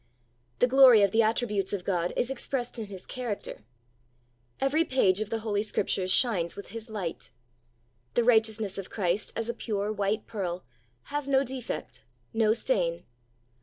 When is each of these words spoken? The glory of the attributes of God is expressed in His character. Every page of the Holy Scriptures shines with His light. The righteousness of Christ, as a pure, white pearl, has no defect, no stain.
The 0.57 0.65
glory 0.67 1.03
of 1.03 1.11
the 1.11 1.21
attributes 1.21 1.73
of 1.73 1.83
God 1.83 2.11
is 2.17 2.31
expressed 2.31 2.79
in 2.79 2.85
His 2.87 3.05
character. 3.05 3.63
Every 4.59 4.83
page 4.83 5.21
of 5.21 5.29
the 5.29 5.41
Holy 5.41 5.61
Scriptures 5.61 6.09
shines 6.11 6.55
with 6.55 6.69
His 6.69 6.89
light. 6.89 7.29
The 8.15 8.23
righteousness 8.23 8.79
of 8.79 8.89
Christ, 8.89 9.31
as 9.35 9.47
a 9.47 9.53
pure, 9.53 9.93
white 9.93 10.25
pearl, 10.25 10.65
has 11.13 11.27
no 11.27 11.43
defect, 11.43 12.03
no 12.33 12.51
stain. 12.51 13.05